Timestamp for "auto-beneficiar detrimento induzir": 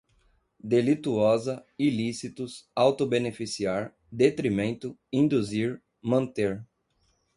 2.75-5.79